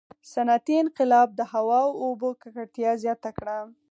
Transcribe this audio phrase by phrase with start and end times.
[0.31, 3.57] •صنعتي انقلاب د هوا او اوبو ککړتیا زیاته کړه.